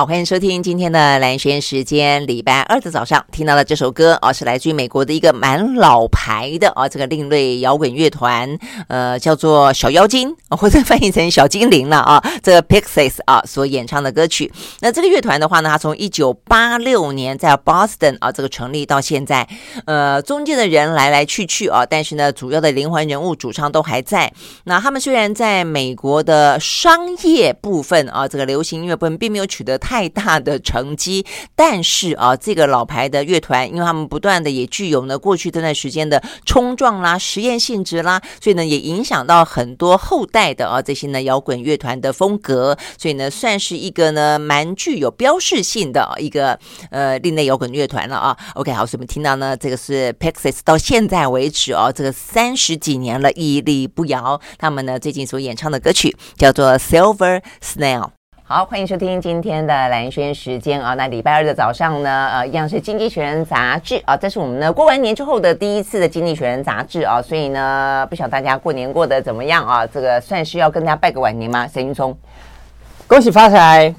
[0.00, 2.26] 好，欢迎收听今天的蓝轩时间。
[2.26, 8.48] 礼拜二的早上听到了这首歌哦，是来自于美国的一个蛮老牌的啊、这个另类摇滚乐团，
[8.88, 12.18] 呃，叫做小妖精，或者翻译成小精灵了啊。
[12.42, 14.50] 这个 Pixies 啊所演唱的歌曲。
[14.80, 19.46] 那这个乐团的话呢，它从一九八六年在 Boston 啊这个成立到现在，
[19.84, 24.32] 呃，中间的人来来去去啊，但是呢，主要的灵魂人物主唱都还在。
[24.64, 31.26] 那他们虽然在美国的商业部分啊，这个流行音乐部分并没有取得太太大的成绩，
[31.56, 46.56] 但是啊，这个老牌的乐团，因为他们不断的也具有呢过去这段时间的冲撞啦、实验性质啦，所以呢也影响到很多后代的啊这些呢摇滚乐团的风格，所以呢算是一个呢蛮具有标志性的一个
[46.92, 48.36] 呃另类摇滚乐团了啊。
[48.54, 58.19] OK，好，所以我们听到呢这个是 Pixies 到现在为止啊，这个三十几年了屹立不摇，他们呢最近所演唱的歌曲叫做 Silver Snail。
[58.52, 60.94] 好，欢迎收听今天的蓝轩时间啊。
[60.94, 64.16] 那礼拜二的早上呢，呃，一样是《经济学人》杂志啊。
[64.16, 67.22] 这是我们呢过完年之后的第一次的《经济学人》杂志啊。
[67.22, 69.86] 所以呢，不晓得大家过年过得怎么样啊？
[69.86, 71.64] 这个算是要跟大家拜个晚年吗？
[71.68, 72.12] 沈云聪，
[73.06, 73.94] 恭喜发财。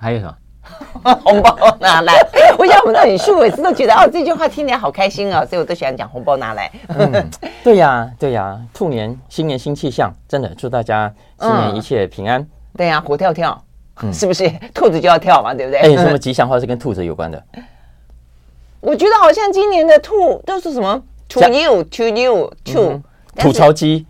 [0.00, 1.14] 还有什么？
[1.22, 2.14] 红包拿来。
[2.56, 6.72] 我想我们的李树每次都觉得哦，这句话听起来好开心啊，所以我都喜欢讲红包拿来。
[6.88, 7.30] 嗯，
[7.62, 12.40] 对呀，对呀，兔年新年新气象，真的祝大家新年一切平安。
[12.40, 13.62] 嗯对呀、啊，活跳跳，
[14.12, 14.46] 是不是？
[14.46, 15.80] 嗯、 兔子就要跳嘛，对不对？
[15.80, 17.42] 哎，什么吉祥话是跟兔子有关的？
[18.80, 23.00] 我觉得好像今年的兔都是什么？To you, to you, to
[23.36, 24.06] 吐槽机，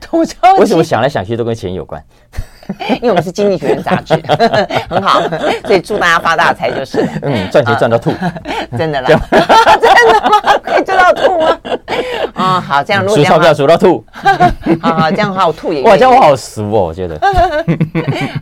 [0.00, 0.60] 吐槽机。
[0.60, 2.02] 为什么想来想去都跟钱有关？
[3.00, 4.14] 因为我们是经济学人杂志，
[4.88, 5.20] 很好，
[5.64, 7.06] 所以祝大家发大财就是。
[7.22, 8.12] 嗯，赚钱赚到吐，
[8.76, 9.08] 真的啦，
[9.80, 10.58] 真的吗？
[10.62, 11.58] 可以赚到吐吗？
[12.34, 14.04] 啊，好，这样如果这样数钞票数到吐，
[14.80, 15.82] 好好，这样的话我吐也。
[15.82, 17.18] 哇，这样我好俗哦，我觉得。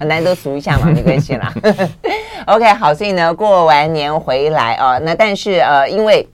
[0.01, 1.53] 很难得数一下嘛，没关系啦。
[2.47, 6.27] OK，好，所以呢，过完年回来啊，那但是呃，因为。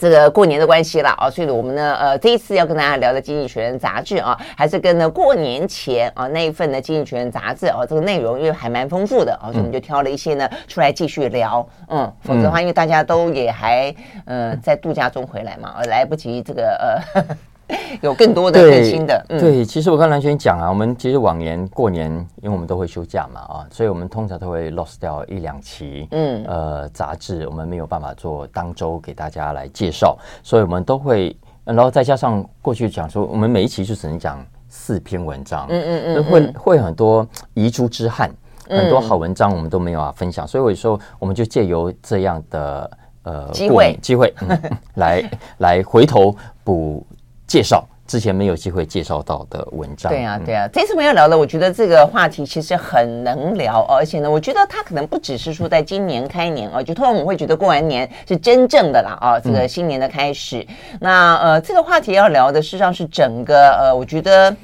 [0.00, 11.68] 这个过年的关系了啊，所以我们呢，呃，这一次要跟大家聊的《经济学人》杂志啊，还是跟呢过年前啊那一份的《经济学人》杂志啊，这个内容因为还蛮丰富的啊，所以我们就挑了一些呢出来继续聊。
[11.88, 17.36] 嗯，否则的话，因为大家都也还呃在度假中回来嘛，呃来不及这个呃。
[18.02, 22.10] 有更多的更新的，对，对，其实我跟蓝轩讲啊，我们其实往年过年，
[22.42, 38.30] 因为我们都会休假嘛，啊，所以我们通常都会 lost 掉一两期，嗯，呃，杂志我们没有办法做当周给大家来介绍，所以我们都会，然后再加上过去讲说，我们每一期就只能讲四篇文章，嗯嗯嗯，会会很多遗珠之憾，
[38.68, 42.90] 很多好文章我们都没有啊分享，所以我说我们就借由这样的
[43.24, 43.98] 呃机会。
[44.00, 44.58] 机会，嗯、
[44.94, 47.04] 来来回头补。
[47.50, 50.12] 介绍之前没有机会介绍到的文章。
[50.12, 60.64] 对啊，对啊，这次我们要聊的，我觉得这个话题其实很能聊，而且呢，我觉得它可能不只是说在今年开年啊，就通常我们会觉得过完年是真正的啦啊，这个新年的开始。
[60.92, 64.54] 嗯、那呃，这个话题要聊的，事实上是整个呃，我觉得。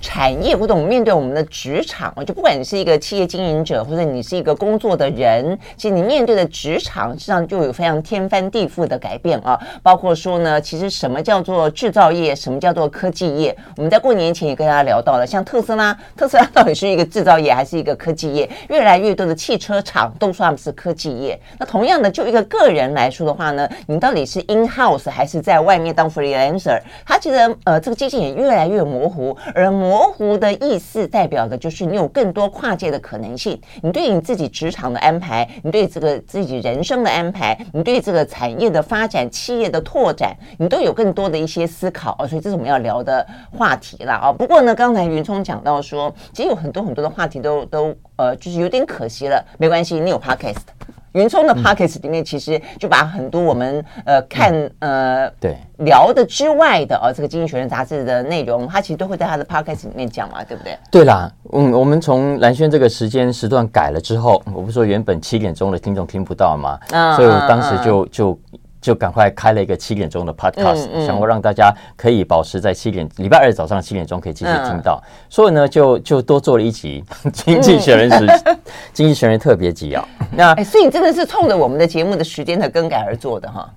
[0.00, 9.60] 产业或者我们面对我们的职场，就不管你是一个企业经营者，或者你是一个工作的人，其实你面对的职场，实际上就有非常天翻地覆的改变啊。
[9.82, 13.56] 包括说呢，其实什么叫做制造业，什么叫做科技业？
[13.76, 18.48] 我们在过年前也跟大家聊到了，像特斯拉，特斯拉到底是一个制造业还是一个科技业？
[18.68, 21.38] 越来越多的汽车厂都说他们是科技业。
[21.58, 26.80] 那同样的，就一个个人来说的话呢，你到底是 in house 还是在外面当 freelancer？
[27.04, 33.60] 它其实呃，这个界限也越来越模糊，而模模糊的意思代表的就是你有更多跨界的可能性。
[33.82, 42.28] 你对你自己职场的安排，你对这个自己人生的安排，你对这个产业的发展、企业的拓展，你都有更多的一些思考哦。
[42.28, 44.32] 所以这是我们要聊的话题了啊。
[44.32, 49.44] 不过呢，刚才云聪讲到说，其实有很多很多的话题都都呃，就是有点可惜了。
[49.58, 50.99] 没关系，你有 Podcast。
[51.12, 60.78] 云聪的 Podcast 里面其实就把很多我们呃看呃对聊的之外的哦，这个经济学人杂志的内容，他其实都会在他的 Podcast 里面讲嘛，对不对？
[60.90, 68.38] 对啦，嗯，我们从蓝轩这个时间时段改了之后，我不是说原本七点钟的听众听不到嘛，嗯，所以我当时就就。
[68.80, 74.98] 就赶快开了一个七点钟的 podcast，嗯嗯、想要让大家可以保持在七点，礼拜二早上七点钟可以继续听到。
[75.04, 78.58] 嗯、所以呢，就就多做了一集《经济学人》时、嗯、
[78.94, 80.02] 经济学人特别集啊。
[80.32, 83.70] 那、欸、所以你真的是冲着我们的节目的时间的更改而做的哈？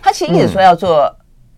[0.00, 1.12] 他其实一直说要做，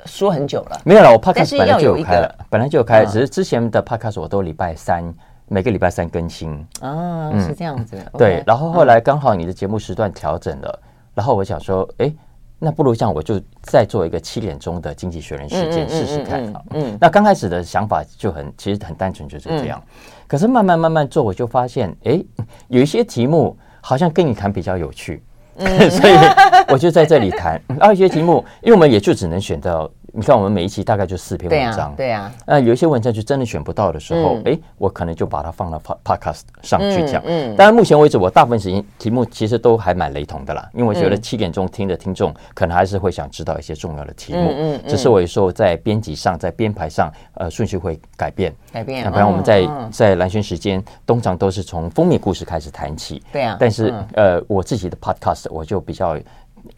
[0.07, 0.77] 说很久了。
[0.77, 5.05] 嗯、没有了，我 podcast 本来就有开了，本来就有开，只是之前的 podcast 我都礼拜三
[5.49, 6.55] 每个礼拜三更新。
[6.81, 7.99] 哦，嗯、是这样子。
[8.17, 10.81] 对，然后后来刚好你的节目时段调整了，
[11.15, 12.11] 然后我想说，哎。
[12.59, 16.63] 那不如这样，我就再做一个七点钟的经济学人事件试试看啊。
[16.71, 19.83] 嗯，那刚开始的想法就很，其实很单纯，就是这样。
[20.27, 22.23] 可是慢慢慢慢做，我就发现，哎，
[22.69, 25.23] 有一些题目好像跟你谈比较有趣，
[25.57, 26.15] 嗯、所以
[26.69, 27.61] 我就在这里谈。
[27.79, 29.91] 而、啊、一些题目，因为我们也就只能选到。
[30.13, 32.33] 你看，我们每一期大概就四篇文章，对呀。
[32.47, 37.23] 那有一些文章就真的选不到的时候，哎，我可能就把它放到 podcast 上去讲。
[37.27, 44.51] 嗯，当然，目前为止，我大部分时间题目其实都还蛮雷同的啦，因为我觉得七点钟听的听众可能还是会想知道一些重要的题目。
[44.57, 48.53] 嗯，只是我有时候在编辑上，在编排上，呃，顺序会改变。
[48.73, 49.11] 改变。
[49.11, 53.23] 不然我们在在蓝轩时间通常都是从封面故事开始谈起。
[53.31, 53.57] 对啊。
[53.61, 56.17] 但是呃，我自己的 podcast 我就比较。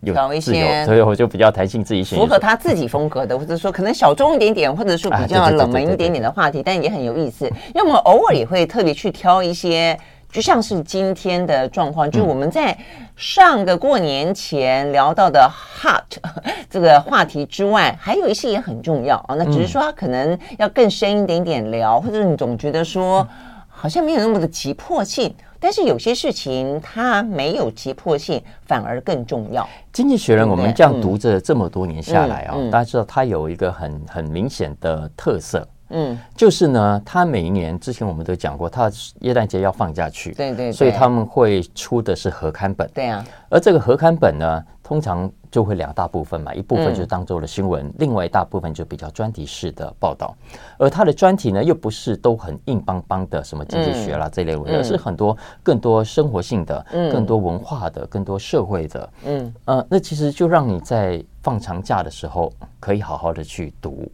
[0.01, 7.47] 有一些，所以我就比较弹性，自己选符合他自己风格的，或者说可能小众一点点，或者说比较冷门一点点的话题，但也很有意思。
[7.75, 9.99] 因为我们偶尔也会特别去挑一些，
[10.31, 12.77] 就像是今天的状况，就是我们在
[13.17, 16.03] 上个过年前聊到的 hot
[16.71, 19.35] 这个话题之外，还有一些也很重要啊。
[19.35, 23.27] 那只是说他可能要更深一点点聊，或者你总觉得说
[23.69, 25.35] 好像没有那么的急迫性。
[25.61, 29.69] 但是有些事情它没有急迫性，反而更重要。
[29.93, 38.91] 经济学人，我们这样读着这么多年下来啊，大家知道它有一个很很明显的特色，嗯，就是呢，它每一年之前我们都讲过，它
[39.21, 45.31] 耶诞节要放假去，对对，所以他们会出的是合刊本，对啊，而这个合刊本呢，通常。
[45.53, 50.33] 就会两大部分嘛，一部分就当做了新闻，嗯、另外一大部分就比较专题式的报道。
[50.79, 59.13] 而他的专题呢，又不是都很硬邦邦的，什么经济学啦、嗯、这类文章，而是很多更多生活性的、嗯、更多文化的、更多社会的。
[59.25, 64.09] 嗯，呃，那其实就让你在放长假的时候可以好好的去读。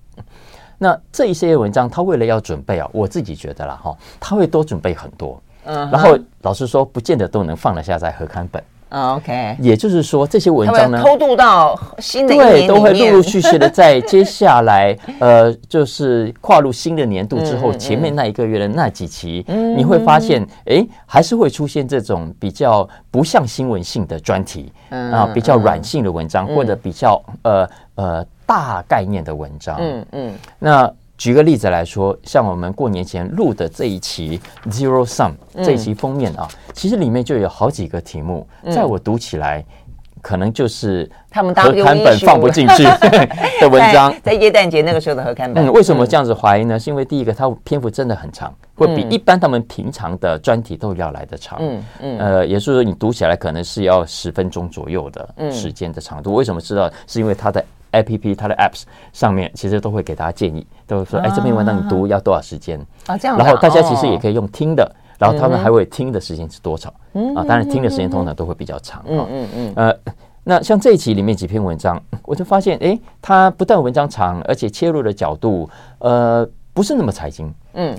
[0.79, 5.39] 那这一些文章，他为了要准备啊，我自己觉得啦哈，他会多准备很多。
[5.67, 8.65] 嗯，然后老实说，不见得都能放得下在合刊本。
[8.89, 19.45] Uh, OK，也就是说，这些文章呢，偷渡到新的对，都会陆陆续续的在接下来， 呃，就是跨入新的年度之后，前面那一个月的那几期，
[19.77, 30.93] 你会发现，哎，还是会出现这种比较不像新闻性的专题，啊，比较软性的文章，或者比较呃呃大概念的文章，嗯嗯，那。
[31.19, 35.33] 举个例子来说，像我们过年前录的这一期 Zero Sum
[35.65, 39.65] 这一期封面啊，嗯、其实里面就有好几个题目，嗯、在我读起来，
[40.21, 42.83] 可能就是他们合刊本放不进去
[43.61, 44.15] 的文章。
[44.23, 46.79] 在耶诞节那个时候的合刊本，嗯，为什么这样子怀疑呢？
[46.79, 51.59] 是因为第一个，它篇幅真的很长，会比一般他们平常的专题都要来得长。
[51.63, 56.35] 嗯嗯，呃，也就是说，你读起来可能是要十分钟左右的时间的长度。
[56.35, 56.91] 为什么知道？
[57.07, 57.65] 是因为它的。
[57.97, 58.83] A P P 它的 Apps
[59.13, 63.17] 上面其实都会给大家建议，都说哎，这篇文章你读要多少时间啊？
[63.17, 66.89] 这样，然后大家其实也可以用听的，然后他们还会听的时间是多少
[67.35, 67.43] 啊？
[67.47, 69.03] 当然听的时间通常都会比较长。
[69.07, 69.73] 嗯嗯嗯。
[69.77, 70.13] 呃，
[70.45, 75.69] 那像这一期里面几篇文章，我就发现哎，它不但文章长，而且切入的角度
[75.99, 77.53] 呃不是那么财经。
[77.75, 77.97] 嗯，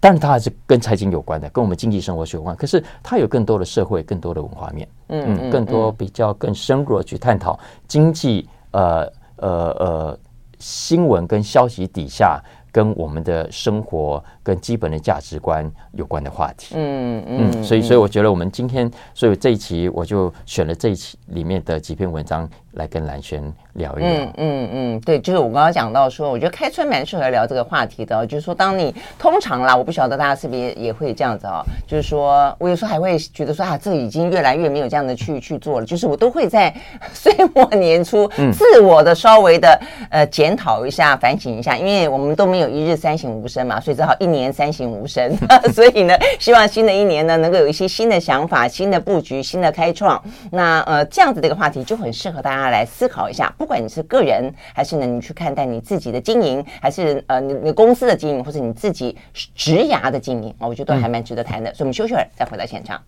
[0.00, 2.54] 但是它还是跟财经有关的，跟我们经济生活学有关。
[2.56, 4.88] 可是它有更多的社会，更多的文化面。
[5.08, 7.58] 嗯嗯，更多比较更深入的去探讨
[7.88, 9.10] 经济呃。
[9.40, 10.18] 呃呃，
[10.58, 12.40] 新闻跟消息底下，
[12.70, 16.74] 跟我们的生活跟基本的价值观有关的话题。
[16.76, 22.48] 嗯嗯，嗯，所以所以我觉得我们今天，所以这一期我就选了这一期里面的几篇文章。
[22.74, 23.42] 来跟蓝轩
[23.72, 24.08] 聊一聊。
[24.08, 28.24] 嗯嗯嗯，对，就是我刚刚讲到说，我觉得开春蛮适合聊这个话题的。
[28.24, 31.64] 就是说，当你通常啦，我不晓得大家是不是也，也会这样子哦。
[31.84, 35.84] 就是说我有时候还会觉得说啊，这已经越来越没有这样的去去做了。
[35.84, 36.72] 就是我都会在
[37.12, 45.36] 岁末年初自我的稍微的呃检讨一下、反省一下，因为我们都没有一日三省吾身嘛，所以只好一年三省吾身。
[45.74, 50.22] 所以呢，希望新的一年呢，能够有一些新的想法、新的布局、新的开创。
[50.50, 52.70] 那呃，这样子的一个话题就很适合大家。
[52.70, 59.16] 来思考一下，不管你是个人，还是呢，你去看待你自己的经营，还是呃，你你公司的经营，或者你自己
[59.56, 61.74] 职涯的经营啊，我觉得都还蛮值得谈的。
[61.74, 63.02] 所以，我们休息会儿，再回到现场。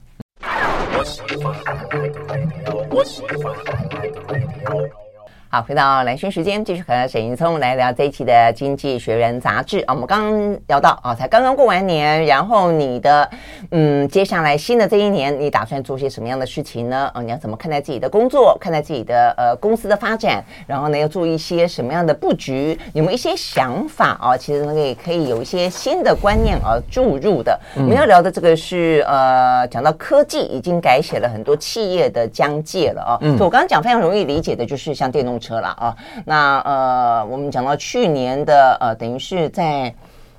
[5.55, 9.93] 好，回到蓝轩时间，继续和沈云聪来聊这一期的《经济学人》杂志啊。
[9.93, 13.29] 我们刚刚聊到啊，才刚刚过完年，然后你的
[13.71, 17.11] 嗯，接下来新的这一年，你打算做些什么样的事情呢？
[17.13, 20.43] 啊，你要怎么看待自己的工作，看待自己的呃公司的发展？
[20.67, 22.81] 然后呢，要做一些什么样的布局？
[22.95, 24.35] 有没有一些想法啊？
[24.35, 27.61] 其实呢，也可以有一些新的观念啊注入的。
[27.77, 33.19] 我们要聊的这个是呃，讲到科技已经改写了很多企业的疆界了啊。
[33.21, 35.42] 嗯，我刚刚讲非常容易理解的就是像电动。
[35.43, 39.93] 车了啊，那呃，我们讲到去年的呃，等于是在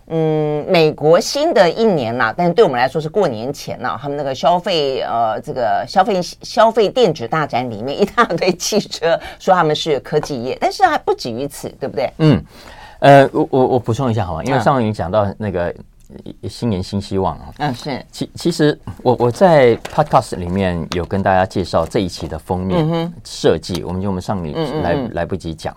[0.07, 3.99] 嗯美国新的一年啦，但是对我们来说是过年前了。
[4.01, 12.09] 他们那个消费呃，这个消费消费电子大展里面一大堆汽车，说他们是科技业，但是还不止于此，对不对？
[12.19, 12.41] 嗯，
[12.99, 14.43] 呃，我我我补充一下好吗？
[14.45, 15.75] 因为上回你讲到那个。
[16.49, 17.45] 新年新希望啊。
[17.57, 18.05] 嗯，是。
[18.11, 25.75] 其其实我我在 Podcast 里面有跟大家介绍这一期的封面设计，嗯、我们就我们上礼来嗯嗯来不及讲。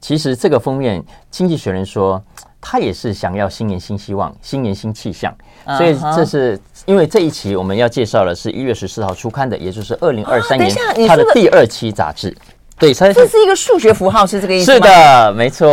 [0.00, 2.22] 其实这个封面，经济学人说
[2.60, 5.34] 他也是想要新年新希望，新年新气象。
[5.78, 10.70] 所以这是因为这一期我们要介绍的是一月十四号出刊的，也就是二零二三年
[11.08, 12.36] 它的第二期杂志。
[12.78, 14.74] 对，它这是一个数学符号，是这个意思吗？
[14.74, 15.66] 是的，没错。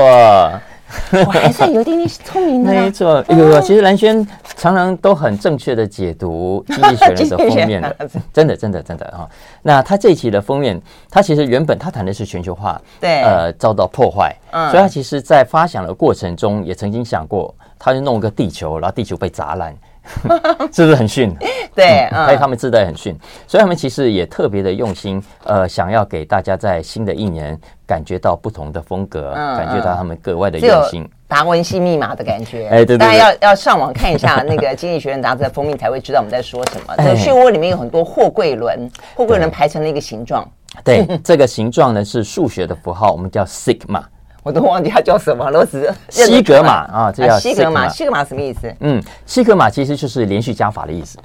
[1.25, 2.71] 我还算有点点聪明的。
[2.71, 4.25] 没错，有有，其实蓝轩
[4.55, 7.95] 常常都很正确的解读《经济学人》的封面的，
[8.31, 9.27] 真的，真的，真的哈。
[9.61, 19.75] 那他这一期的封面，他其实原本他谈的是全球化，对，呃，遭到破坏，嗯，所以他其实在发想的过程中，也曾经想过，他就弄个地球，然后地球被砸烂。
[20.71, 21.35] 是不是很逊？
[21.75, 23.17] 对，所以他们自带很逊，
[23.47, 31.09] 所以他们其实也特别的用心，呃，想要给大家在新的一年感觉到不同的风格，嗯、感觉到他们格外的用心。
[31.27, 36.93] 达文西密码的感觉， 哎，对对，对，大家要要上网看一下那个《经济学人》杂志的封面，才会知道我们在说什么。
[36.97, 40.47] 这漩涡里面有很多货柜轮，货柜轮排成了一个形状。
[40.83, 44.03] 对，这个形状呢是数学的符号，我们叫 sigma。
[44.43, 47.87] 我都忘记它叫什么了，我只是西格玛啊，这叫西格玛。
[47.87, 48.75] 西格玛什么意思？
[48.81, 51.17] 嗯，西格玛其实就是连续加法的意思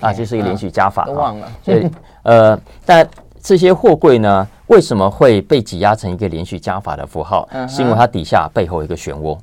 [0.00, 1.04] 啊，就是一个连续加法。
[1.04, 1.48] 都忘了。
[1.64, 1.88] 所以
[2.24, 3.08] 呃，但
[3.40, 7.48] 这些货柜呢，为什么会被挤压成一个连续加法的符号？
[7.68, 9.38] 是因为它底下背后有一个漩涡。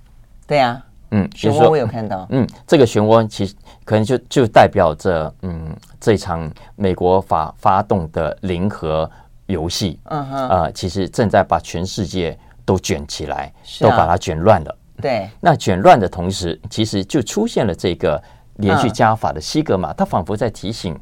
[0.46, 2.28] 对呀，嗯，漩涡我有看到。
[2.32, 9.10] 嗯，这个漩涡其实可能就就代表着嗯，这场美国发发动的零和
[9.46, 12.38] 游戏，嗯哼，呃，其实正在把全世界。
[12.66, 14.78] 都卷起来，都把它卷乱了。
[15.02, 18.22] 对，那卷乱的同时，其实就出现了这个
[18.58, 20.96] 连续加法的西格玛，它仿佛在提醒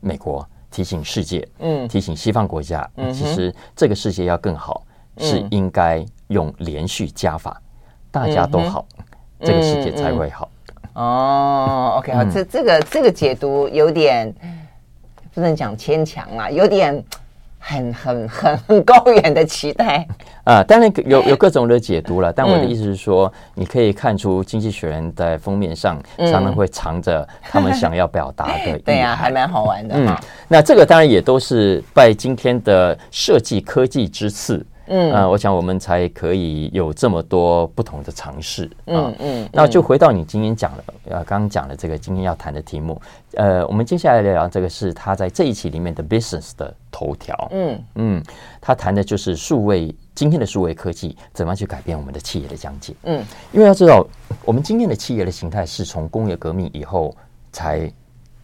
[0.00, 4.84] 美国，提醒世界，嗯，提醒西方国家，其实这个世界要更好，
[5.18, 7.60] 是应该用连续加法，
[8.10, 8.86] 大家都好，
[9.40, 10.48] 这个世界才会好。
[10.94, 14.32] 哦，OK，好，这这个这个解读有点
[15.34, 17.04] 不能讲牵强啦，有点。
[17.64, 20.04] 很很很很高远的期待
[20.42, 20.62] 啊！
[20.64, 28.76] 当然有有各种的解读了，但我的意思是说，你可以看出《经济学人》在封面上常常会藏着他们想要表达的。
[28.84, 29.94] 对呀，还蛮好玩的。
[29.96, 30.16] 嗯，
[30.48, 34.66] 那这个当然也都是拜今天的设计科技之赐。
[34.94, 38.70] 嗯，呃，我想我们才可以有这么多不同的尝试。
[38.84, 43.00] 嗯嗯，那就回到你今天讲的，呃，刚刚讲的这个今天要谈的题目。
[43.36, 47.48] 呃，我们接下来聊聊这个是他在这一期里面的 business 的头条。
[47.52, 48.22] 嗯嗯，
[48.60, 52.94] 他谈的就是数位今天的数位科技怎么去改变我们的企业的讲解。
[53.04, 54.06] 嗯，因为要知道，
[54.44, 57.16] 我们今天的企业的形态是从工业革命以后
[57.50, 57.90] 才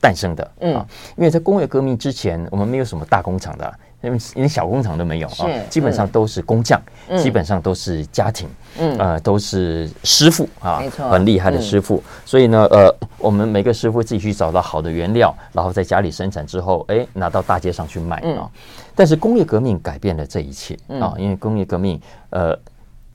[0.00, 0.50] 诞生的。
[0.60, 0.72] 嗯，
[1.18, 3.78] 因为在工业革命之前，我们没有什么大工厂的。
[4.00, 6.80] 因为连小工厂都没有啊，基本上都是工匠，
[7.16, 12.00] 基本上都是家庭，嗯，呃，都是师傅啊，没错，很厉害的师傅。
[12.24, 18.48] 所以呢，呃，我们每个师傅自己去找到好的原料，然后在家里生产之后，哎，拿到大街上去卖啊。
[18.94, 22.00] 但是工业革命改变了这一切啊，因为工业革命
[22.30, 22.56] 呃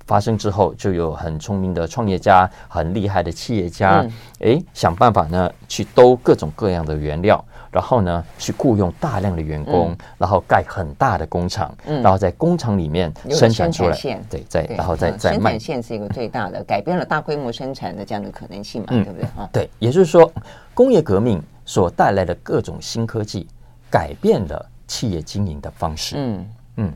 [0.06, 4.06] 发生之后，就有很聪明的创业家、很厉害的企业家，
[4.42, 7.44] 哎，想办法呢去兜各种各样的原料。
[7.74, 13.98] 然后呢，去雇佣大量的员工，嗯、然后盖很大的工厂，嗯、然后在工厂里面生产出来，
[14.30, 15.38] 对，再然后再再卖。
[15.38, 19.28] 生产线是一个最大的改变了大规模生产的这样的可能性嘛，嗯、对不对？
[19.36, 20.32] 哈，对，也就是说，
[20.76, 23.48] 工业革命所带来的各种新科技，
[23.90, 26.16] 改变了企业经营的方式。
[26.16, 26.46] 嗯
[26.78, 26.94] 嗯，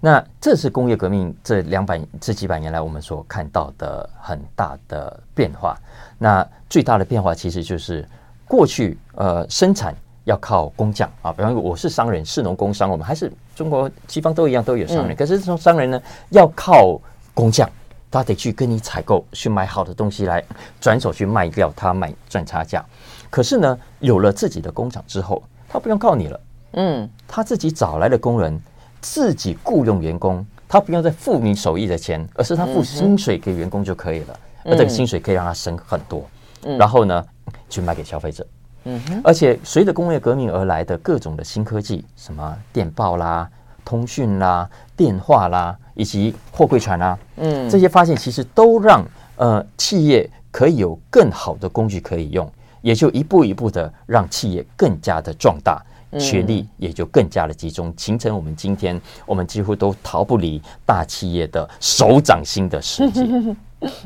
[0.00, 5.76] 那这是工业革命这两百这几百年来我们所看到的很大的变化。
[6.16, 8.08] 那最大的变化其实就是
[8.48, 9.94] 过去呃生产。
[10.26, 15.14] 要靠工匠啊，比方说我是商人，士农工商，我们还是中国西方都一样都有商人。
[15.14, 17.00] 嗯、可是这种商人呢，要靠
[17.32, 17.70] 工匠，
[18.10, 20.42] 他得去跟你采购，去买好的东西来
[20.80, 22.84] 转手去卖掉，他卖赚差价。
[23.30, 26.40] 可是呢，有了自己的工厂之后，他不用靠你了，
[26.72, 28.60] 嗯，他自己找来的工人，
[29.00, 36.28] 自己雇佣员工，他不用再付你手艺的钱，而是他付薪水给员工就可以了，嗯、而这个薪水可以让他省很多，
[36.64, 37.24] 嗯、然后呢，
[37.68, 38.44] 去卖给消费者。
[38.88, 43.48] 嗯，而且随着工业革命而来的各种的新科技，什么电报啦、
[43.84, 49.04] 通讯啦、电话啦，以及货柜船啦，嗯，这些发现其实都让
[49.38, 52.48] 呃企业可以有更好的工具可以用，
[52.80, 55.82] 也就一步一步的让企业更加的壮大，
[56.20, 63.22] 权力也就更加的集中，形成我们今天我们几乎都逃不离大企业的手掌心的世界。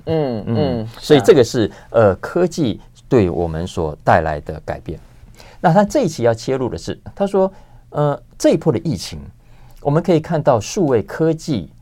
[0.06, 2.80] 嗯嗯，所以这个是呃科技。
[3.11, 4.99] 对我们所带来的改变，
[5.61, 7.52] 那他这一期要切入的是，他说，
[7.88, 9.19] 呃，这一波的疫情，
[9.83, 11.73] 我们可以看到数位科技，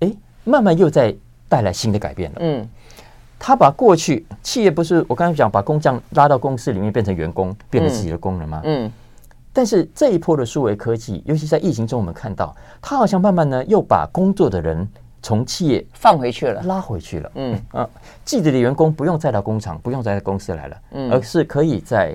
[0.00, 0.10] 哎，
[0.42, 1.14] 慢慢又在
[1.50, 2.38] 带来新的改变了。
[2.40, 2.66] 嗯，
[3.38, 8.62] 他把过去企业不是我刚才讲把工匠拉到公司里面变成员工，变成自己的工人吗？
[8.64, 8.90] 嗯。
[9.52, 14.88] 但是这一波的数位科技，尤其在疫情中，我们看到，他好像慢慢呢又把工作的人
[15.24, 17.32] 从企业放回去了，拉回去了。
[17.36, 17.88] 嗯啊，
[18.26, 22.14] 自己的员工不用再到工厂，不用再到公司来了，嗯，而是可以在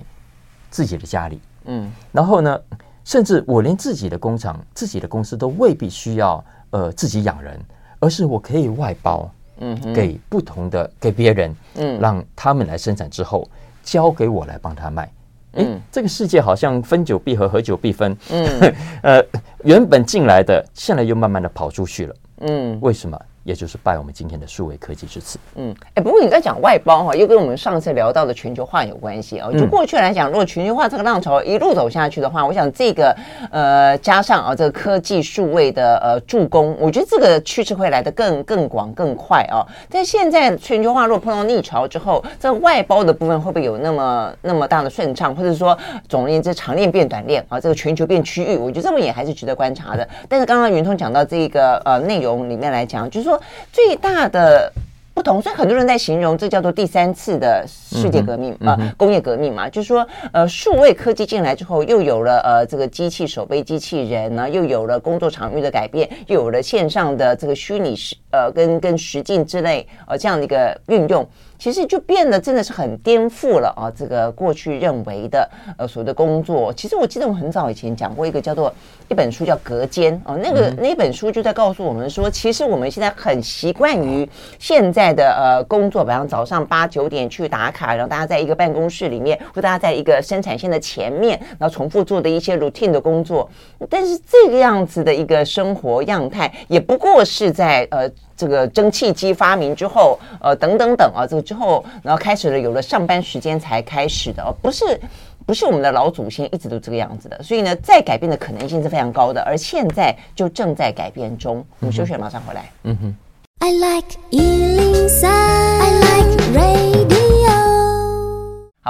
[0.70, 1.42] 自己的家里。
[1.66, 2.62] 嗯，然后呢，
[3.04, 7.60] 甚至我连自己的工厂、自己的公司都未必需要呃自己养人，
[8.00, 13.50] 而是我可以外包，嗯，给不同的给别人，嗯，让他们来生产之后，
[13.82, 15.12] 交给我来帮他卖。
[15.54, 18.16] 哎，这个世界好像分久必合，合久必分。
[18.30, 19.26] 嗯， 呃，
[19.64, 22.16] 原本进来的，现在又慢慢的跑出去了。
[22.40, 23.20] 嗯，为什么？
[23.44, 25.40] 也就是拜我们今天的数位科技之赐。
[25.56, 29.50] 嗯，哎，不过你在讲外包哈，又跟我们上次聊到的全球化有关系啊。
[29.52, 33.16] 就过去来讲，如果全球化这个浪潮一路走下去的话，我想这个
[33.52, 39.66] 呃加上啊这个科技数位的呃助攻，我觉得这个趋势会来得更更广更快啊。
[39.90, 45.78] 但现在全球化如果碰到逆潮之后，这外包的部分会不会有那么那么大的顺畅，或者说
[46.08, 47.60] 总而言之长链变短链啊？
[47.60, 50.08] 这个全球变区域，我觉得这么也还是值得观察的。
[50.28, 53.42] 但是刚刚云通讲到这个呃内容里面来讲，就是说。
[53.72, 54.72] 最大的
[55.14, 71.28] 不同，所以很多人在形容这叫做第三次的世界革命啊、嗯呃，工业革命嘛，就是说，呃，数位科技进来之后，又有了呃这个机器手背机器人呢，又有了工作场域的改变，又有了线上的这个虚拟实呃跟跟实境之类呃这样的一个运用。
[71.58, 73.92] 其实就变得真的是很颠覆了啊！
[73.94, 75.46] 这个过去认为的
[75.78, 78.74] 呃所谓的工作，其实我记得我很早以前讲过一个叫做
[79.10, 84.26] 一本书叫《隔间》哦，那个那本书就在告诉我们说，其实我们现在很习惯于
[84.58, 93.50] 现在的呃工作，比方早上八九点去打卡，然后大家在一个办公室里面，或大家在一个生产线的前面，然后重复做的一些 routine 的工作。
[93.90, 98.10] 但是这个样子的一个生活样态，也不过是在呃。
[98.36, 105.00] 这个蒸汽机发明之后，呃，等等等啊，这个之后，然后开始了有了上班时间才开始的哦，不是
[105.46, 111.66] 不是我们的老祖先一直都这个样子的，所以呢，再改变的可能性是非常高的，而现在就正在改变中。
[111.80, 112.72] 我们休息，马上回来。
[112.84, 113.16] 嗯哼。
[113.62, 117.19] I like 103, I like radio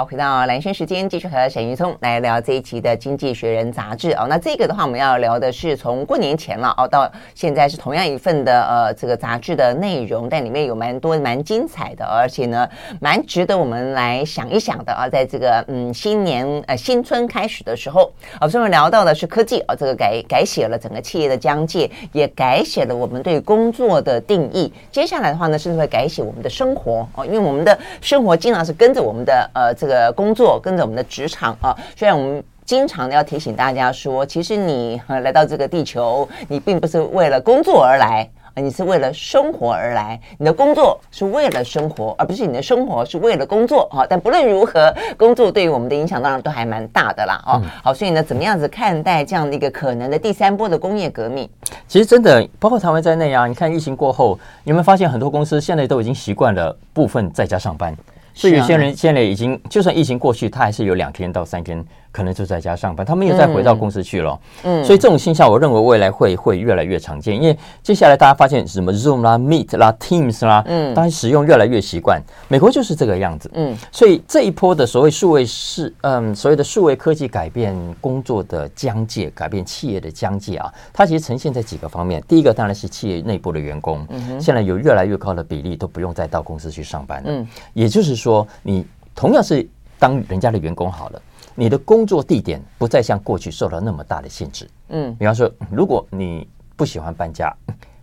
[0.00, 4.26] 好，回到蓝轩时间，继续和沈云聪来聊这一期的《经济学人》杂志哦。
[4.30, 12.66] 那这个的话，我们要聊的是从过年前了哦，到现在是同样一份的呃这个杂志的内容，但里面有蛮多蛮精彩的，而且呢
[12.98, 15.06] 蛮值得我们来想一想的啊。
[15.06, 24.72] 在这个嗯新年呃新春开始的时候，啊，所以我们聊到的是科技啊，这个改改写了整个企业的疆界，也改写了我们对工作的定义。
[24.90, 29.74] 接下来的话呢，甚至会改写我们的生活哦，因为我们的生活经常是跟着我们的呃。
[29.80, 40.20] 这个工作跟着我们的职场啊，虽然我们经常的要提醒大家说，其实你来到这个地球，你并不是为了工作而来，你是为了生活而来。
[40.38, 44.06] 你的工作是为了生活，而不是你的生活是为了工作啊。
[44.08, 47.42] 但不论如何，工作对于我们的影响当然都还蛮大的啦。
[47.44, 51.48] 哦，好，所以呢，怎么样子看待这样的一个可能的第三波的工业革命？
[51.88, 57.96] 其实真的，包括台湾在内啊，你看疫情过后，你有没有发现很多公司现在都已经习惯了部分在家上班？
[58.40, 61.84] 所以有些人现在已经，就算疫情过去，他还是有两天到三天。
[62.12, 64.38] 可能就在家上班，他没有再回到公司去了。
[64.64, 67.34] 嗯，所以这种现象，我认为未来会会越来越常见。
[67.34, 72.20] 因为接下来大家发现什么 Zoom 啦、Meet 啦、Teams 啦，嗯，大家使用越来越习惯。
[72.48, 73.50] 美国就是这个样子。
[73.54, 82.22] 嗯，所以这一波的所谓数位是，嗯，所谓的数位科技改变工作的疆界，改变企业的疆界啊，它其实呈现在几个方面。
[82.26, 87.30] 第一个当然是企业内部的员工，嗯，现在有越来越高的比例都不用再到公司去上班了。
[87.30, 89.64] 嗯，也就是说，你同样是
[89.98, 91.22] 当人家的员工好了。
[91.54, 94.68] 你的工作地点不再像过去受到那么大的限制。
[94.88, 97.54] 嗯，比方说，如果你不喜欢搬家，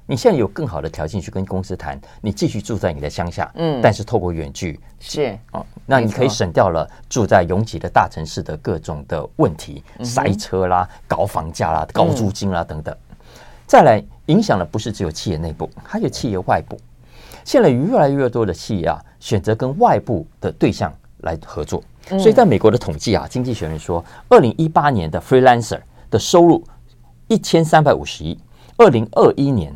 [0.06, 3.52] 你现在有更好的条件去跟公司谈，你继续住在你的乡下。
[3.56, 12.96] 嗯，但是透过远距是哦，那你可以省掉了住在拥挤的大城市的各种的问题，塞车啦、高房价啦、高租金啦等等。
[13.66, 16.80] 再来影响的不是只有企业内部，还有企业外部。
[17.44, 20.94] 现在越来越多的企业啊，选择跟外部的对象
[21.28, 21.84] 来合作。
[22.08, 26.64] 所以，在美国的统计啊，《经济学人》说，二零一八年的 freelancer 的收入
[27.28, 28.40] 一千三百五十亿，
[28.78, 29.76] 二零二一年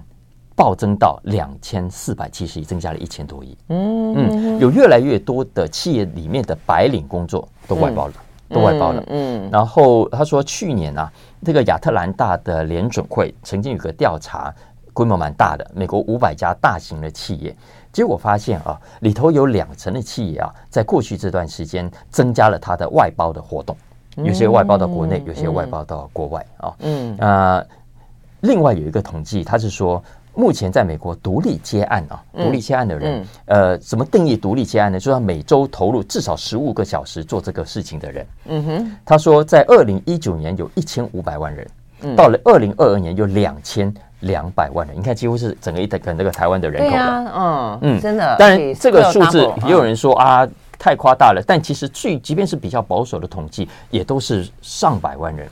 [0.55, 3.57] 暴增到两千四百七十亿，增加了一千多亿。
[3.67, 8.13] 嗯嗯，有越来越多的企业里面的白领工作都外包了，
[8.47, 9.03] 都外包了。
[9.07, 11.11] 嗯，然后他说，去年啊，
[11.43, 14.53] 这个亚特兰大的联准会曾经有个调查，
[14.93, 17.53] 规模蛮大的，美国五百家大型的企业。
[17.91, 23.75] 结果发现啊，里头有两成的企业啊，在过去这段时间增加了它的外包的活动，
[24.15, 26.73] 有些外包到国内，有些外包到国外啊。
[26.79, 27.17] 嗯。
[27.17, 27.63] 啊，
[28.39, 30.01] 另外有一个统计，他是说
[30.33, 34.97] 目前在美国独立接案啊，独立接案的人，呃，怎么定义独立接案呢？
[34.97, 38.25] 就是要每周投入至少十五个小时做这个事情的人。
[38.45, 41.67] 嗯哼，他说在二零一九年有一千五百万人，
[42.15, 47.31] 到了二零二二年有两千两百万人，你看几乎是整个一个那个台湾的人口了。
[47.35, 48.35] 嗯嗯，真的。
[48.39, 50.47] 当然这个数字也有人说啊
[50.79, 55.47] 太夸大了，但其实最即便是比较保守的统计，也都是上百万人。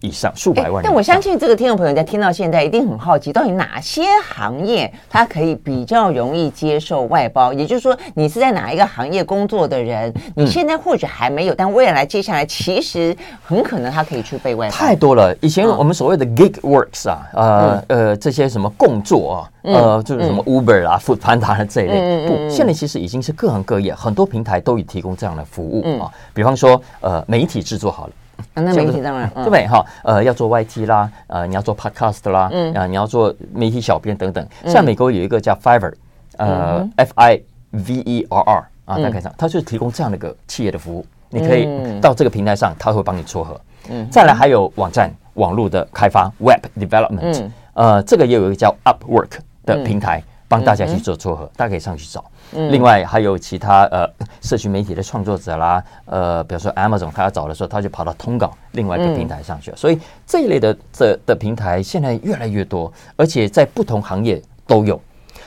[0.00, 7.50] 以上数百万人，但我相信这个听众朋友在听到现在一定很好奇，到底哪些行业它可以比较容易接受外包？
[7.52, 10.12] 也就是说，你是在哪一个行业工作的人？
[10.34, 14.74] 你现在或许还没有，但未来接下来其实很可能它可以去被外包。
[14.74, 26.10] 太多了，以前我们所谓的 gig works 啊，呃呃，这些什么工作啊，呃，就是什么 Uber 啊、Foodpanda 啊这一类，不，现在其实已经是各行各业很多平台都已提供这样的服务啊。
[26.34, 28.12] 比方说，呃，媒体制作好了。
[28.54, 29.84] 啊、那媒体当然、嗯、对不对哈？
[30.02, 34.46] 呃，要做 YT 啦，呃，你要做 Podcast 啦，嗯，啊，你要做媒体小编等等。
[34.66, 35.92] 像美国有一个叫 Fiverr，
[36.36, 41.06] 呃、嗯、，F I V E R R 啊，大概上，它就是提供这样的一个企业的服务。
[41.30, 43.60] 嗯、你可以到这个平台上，它会帮你撮合。
[43.90, 50.20] 嗯，再来还有网站网络的开发 Web Development，嗯，呃，这个也有一个叫 Upwork 的平台。
[50.20, 52.24] 嗯帮大家去做撮合，嗯、大家可以上去找。
[52.52, 54.08] 嗯、另外还有其他呃，
[54.40, 59.70] 社区媒体的创作者啦，呃，比如说 Amazon，他要找的时候，他就跑到通稿另外一个平台上去。
[59.70, 65.00] 嗯、所以这一类的这的平台现在越来越多，而且在不同行业都有，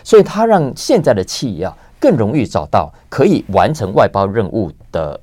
[0.04, 5.20] 所以它让现在的企业啊更容易找到可以完成外包任务的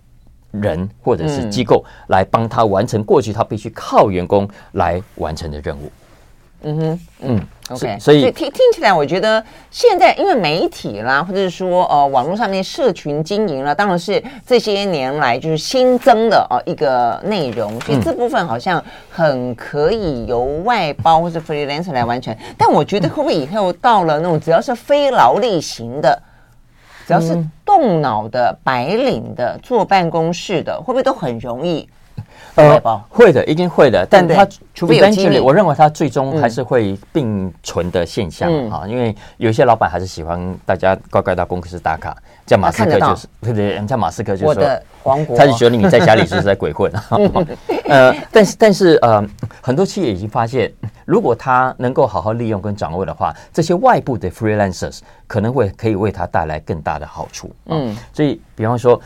[0.51, 5.91] 人或者是机构来帮他完成过去他必须靠员工来完成的任务。
[6.63, 7.41] 嗯哼，嗯
[7.71, 22.37] ，OK，所以听听起来，我觉得现在因为媒体啦，或者是说呃网络上面社群经营啦，当然是这些年来就是新增的哦一个内容，所以这部分好像很可以由外包或者 freelancer 来完成。
[22.59, 26.21] 但我觉得会不会以后到了那种只要是非劳力型的，
[27.07, 31.89] 只要是动脑的白领的坐办公室的，会不会都很容易？
[32.57, 35.01] 呃，会的，一定会的，但它除非
[35.41, 42.17] 我认为它最终还是会并存的现象啊，因为有些老板还是喜欢大家乖乖到公司打卡，
[42.47, 46.91] 像马斯克就是，对对，人家马斯克就是说，他就觉得你在家里就是在鬼混。
[47.89, 49.25] 呃，但是但是呃，
[49.61, 50.73] 很多企业已经发现，
[51.05, 57.51] 如果他能够好好利用跟掌握的话，这些外部的 freelancers 可能会可以为他带来更大的好处。
[57.67, 59.01] 嗯，所以比方说。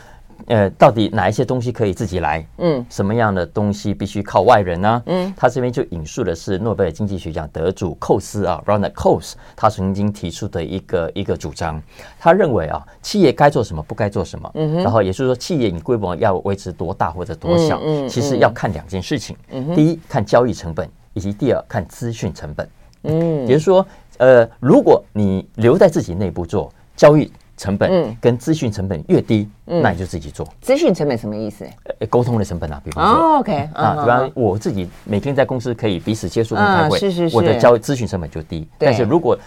[0.47, 2.45] 呃，到底哪一些东西可以自己来？
[2.57, 5.03] 嗯，什么样的东西必须靠外人呢？
[5.05, 11.81] 嗯，他这边就引述的是诺贝尔经济学奖得主寇斯啊，Ronald Coase，他曾经提出的一个一个主张。
[12.19, 14.51] 他认为啊，企业该做什么，不该做什么。
[14.55, 19.35] 嗯，然后也就是说，企业你规模要维持多大或者多小，嗯，其实要看两件事情。
[19.51, 22.69] 嗯，第一看交易成本，以及第二看资讯成本。
[23.03, 23.85] 嗯，也就是说，
[24.17, 27.31] 呃，如果你留在自己内部做交易。
[27.61, 30.47] 成本跟资讯成本越低，那你就自己做。
[30.61, 31.63] 资讯成本什么意思？
[32.09, 38.67] 沟通的成本啊，比方说，OK 啊，比方我自己每天在公司可以彼此接触跟开会，是是是，我的交资讯成本就低。
[38.79, 39.37] 但是如果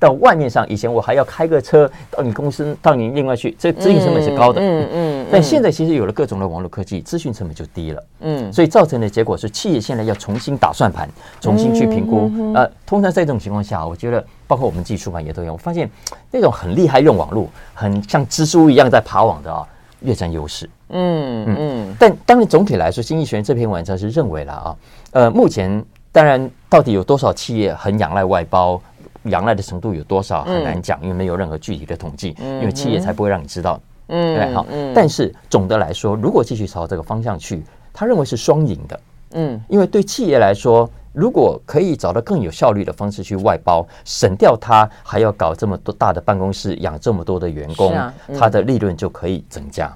[0.00, 4.60] 到外面上，以前我还要开个车到你公司，到你另外去，这资讯成本是高的。
[4.60, 5.11] 嗯嗯。
[5.32, 8.04] 但现在其实有了各种的网络科技，资讯成本就低了。
[8.20, 8.52] 嗯。
[8.52, 11.08] 所以造成的结果是，企业现在要重新打算盘，
[11.40, 12.30] 重新去评估。
[12.54, 15.54] 呃，通常在这种情况下，我觉得包括我们自己出版也都有。
[15.54, 15.90] 我发现
[16.30, 19.66] 那种很厉害用网络，很像蜘蛛一样在爬网的啊，
[20.02, 20.68] 越占优势。
[20.90, 21.96] 嗯嗯。
[21.98, 24.76] 但当然总体来说，经济学人这篇文章是认为了啊，
[25.12, 28.80] 呃，目前当然到底有多少企业很仰赖外包？
[29.26, 33.80] 仰赖的程度有多少很难讲，因为没有任何具体的统计，因为企业才不会让你知道。
[34.08, 34.66] 嗯，对，好。
[34.94, 37.62] 但是总的来说，如果继续朝这个方向去，
[37.92, 39.00] 他认为是双赢的。
[39.32, 47.94] 嗯，因为对企业来说，如果可以找到更有效率的方式去外包，省掉他还要搞这么多大的办公室，养这么多的员工，
[48.38, 49.90] 他的利润就可以增加。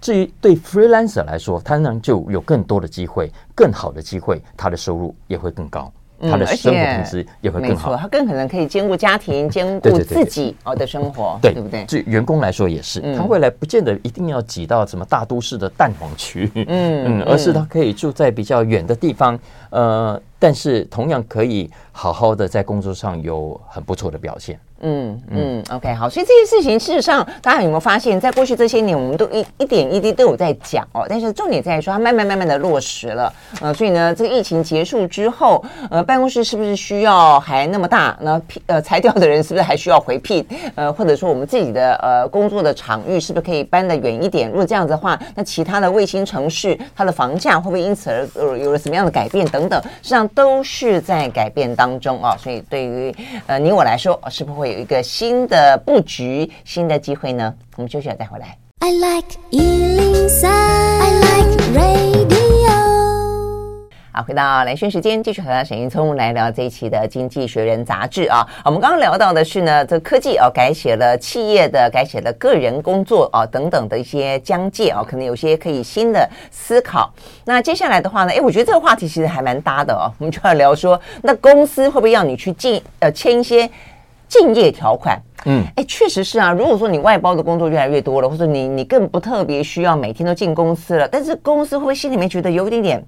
[0.00, 5.92] 至于对 freelancer 来说，他呢就有更多的机会，更好的机会，他的收入也会更高。
[6.20, 11.84] 他的生活品质也会更好，他更可能可以兼顾家庭、兼顾自己哦的生活，对不对？
[11.84, 16.66] 对员工来说也是，他未来不见得一定要挤到什么大都市的蛋黄区，嗯
[17.20, 19.38] 嗯，而是他可以住在比较远的地方，
[19.70, 24.58] 呃，但是同样可以好好的在工作上有很不错的表现。
[24.82, 31.04] 嗯嗯，OK，好，所以这些事情事实上，大家有没有发现，在过去这些年，我们都一一点一滴都有在讲哦。
[31.06, 33.30] 但是重点在于说，它慢慢慢慢的落实了。
[33.60, 38.16] 呃，所以呢，这个疫情结束之后，呃，办公室是不是需要还那么大？
[38.22, 40.42] 那呃裁掉的人是不是还需要回聘？
[40.74, 44.48] 呃，或者说我们自己的呃工作的场域是不是可以搬得远一点？
[44.48, 49.78] 如果这样子的话，那其他的卫星城市它的房价会不会因此而有了什么样的改变等等？
[50.00, 52.36] 实际上都是在改变当中啊。
[52.36, 53.14] 所以对于
[53.46, 57.54] 呃你我来说，是不是会有一个新的布局、新的机会呢？
[57.76, 58.56] 我们休息了再回来。
[58.80, 62.09] I like 103, I like rain.
[64.12, 68.44] 好，回到蓝轩时间，继续和沈云聪来聊这一期的《经济学人》杂志啊。
[68.64, 77.08] 我们刚刚聊到的是呢，这科技啊改写了企业的，改写了个人工作啊等等的一些疆界啊，可能有些可以新的思考。
[77.44, 80.10] 那接下来的话呢，哎，我觉得这个话题其实还蛮搭的哦。
[80.18, 83.70] 我们就要聊说，那公司会不会要你去进呃签一些
[84.26, 85.16] 竞业条款？
[85.44, 86.50] 嗯，哎，确实是啊。
[86.52, 93.04] 如果说你外包的工作越来越多了，或者你你更不特别需要每天都进公司了，但是公司会不会心里面觉得有一点点？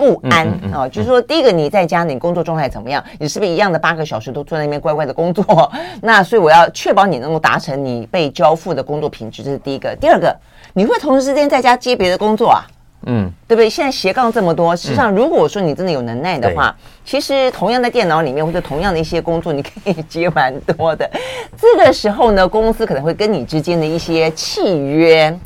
[0.00, 3.04] 不安啊、就是说，第一个，你在家，你工作状态怎么样？
[3.18, 5.70] 你是不是一样的八个小时都坐在那边乖乖的工作？
[6.00, 9.94] 那所以我要确保你能够达成你被交付的工作品质，这是第一个。
[10.00, 10.34] 第二个，
[10.72, 12.64] 你会同时之间在家接别的工作啊？
[13.04, 13.68] 嗯，对不对？
[13.68, 21.10] 现在斜杠这么多，实际上，如果说你真的有能耐的话，嗯、其实同样的电脑里面或者同样的一些工作，你可以接蛮多的。
[21.58, 25.38] 这个时候呢，公司可能会跟你之间的一些契约。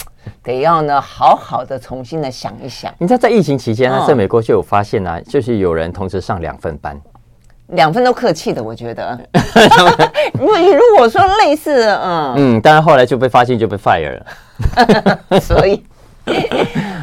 [0.42, 2.92] 得要呢，好好的重新的想一想。
[2.98, 7.00] 你知道，在疫情期间呢，在美国就有发现呢、啊，就是有人同时上两份班，
[7.68, 9.18] 两份都客气的，我觉得。
[10.34, 15.84] 如 果如果说类似，嗯嗯，当然后来就被发现就被 fire 了， 所以，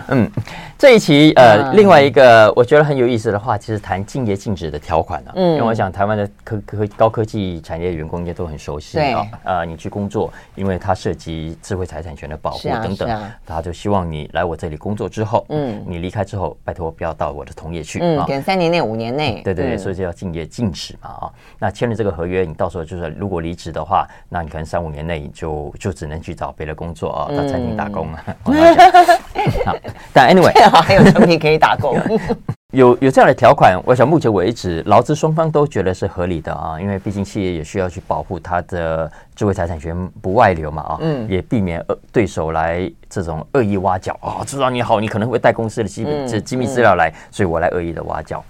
[0.09, 0.29] 嗯。
[0.77, 5.33] 这一期呃，另外一个我觉得很有意思的话，其实谈竞业禁止的条款呢、啊。
[5.35, 9.27] 嗯，因为我想台湾的科科高科技产业员工应该都很熟悉啊。
[9.43, 19.41] 呃，你去工作，因为它涉及智慧财产权的保护等等，他就希望你来我这里工作之后，嗯，你离开之后，拜托不要到我的同业去嗯，可能三年内、五年内。
[19.43, 21.31] 对对对，所以就要竞业禁止嘛啊。
[21.59, 28.25] 那签了这个合约，你到时候就是如果离职的话，那你可能三五年内就就只能去找别的工作啊，到餐厅打工啊。
[29.65, 29.75] 好，
[30.13, 30.51] 但 anyway。
[30.81, 31.97] 还有产品可以打工，
[32.71, 48.43] 有有这样的条款，我想目前为止劳资双方都觉得是合理的啊，因为毕竟企业也需要去保护它的智慧财产权不外流嘛啊，嗯，也避免对手来这种恶意挖角啊，知道你好，你可能会带公司的基本这机密资料来，所以我来恶意的挖角，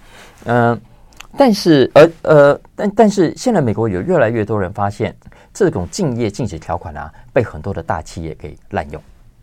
[0.44, 0.78] 嗯，
[1.36, 5.14] 但是呃呃，但但是现在美国有越来越多人发现
[5.52, 9.02] 这种竞业禁止条款啊，被很多的大企业给滥用，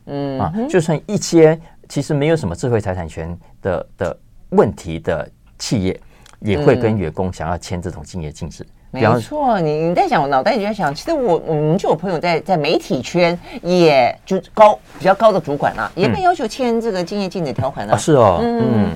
[0.10, 1.60] 嗯啊，就算一些。
[1.88, 4.18] 其实没有什么智慧财产权的的
[4.50, 6.00] 问题的企业，
[6.40, 8.64] 也会跟员工想要签这种竞业禁止。
[8.92, 17.98] 没错，你你在想，我脑袋里就在想，其实我我们就有朋友在在媒体圈，也就高比较高的主管啊，也被要求签这个竞业禁止条款啊。
[17.98, 18.92] 是哦，嗯。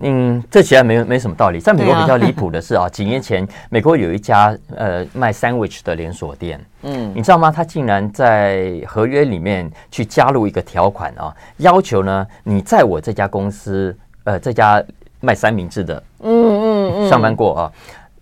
[0.00, 1.60] 嗯，这其实没没什么道理。
[1.60, 7.52] 在美国比较离谱的是啊， 几年前美国有一家呃卖 sandwich 的连锁店，嗯，你知道吗？
[7.52, 14.82] 他竟然在合约里面去加入一个条款啊，要求呢，你在我这家公司呃这家
[15.20, 17.72] 卖三明治的，嗯嗯嗯，上班过啊，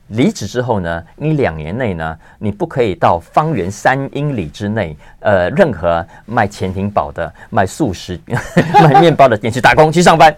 [0.08, 8.20] 离职之后呢，你两年内呢，你不可以到方圆三英里之内呃任何卖潜艇堡的、卖素食、
[8.82, 10.34] 卖面包的店去打工去上班。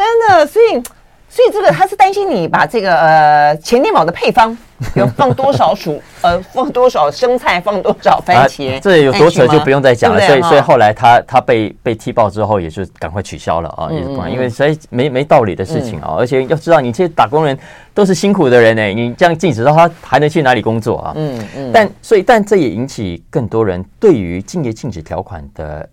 [0.00, 0.82] 真的，所以，
[1.28, 4.56] 所以这个他是担心你把这个呃潜艇堡的配方，
[4.94, 10.18] 比如放多少薯，呃，放多少生菜，放多少番茄，啊、这有多扯就不用再讲了。
[10.18, 16.08] 对对，所以，所以后来他他被被踢爆之后，也是赶快取消了啊，嗯、也是关，因为所以没没道理的事情啊。
[16.12, 17.58] 嗯、而且要知道，你这些打工人
[17.92, 21.12] 都是辛苦的人呢，你这样禁止到他还能去哪里工作啊？
[21.14, 21.70] 嗯嗯。
[21.74, 25.86] 但所以，但这也引起更多人对于竞业禁止条款的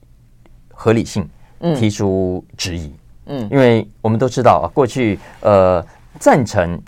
[0.74, 1.28] 合理性
[1.76, 2.90] 提出质疑。
[3.28, 5.86] 嗯，因为我们都知道啊，过去呃
[6.20, 6.82] 赞成